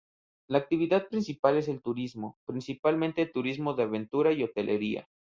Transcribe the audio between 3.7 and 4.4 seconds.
de aventura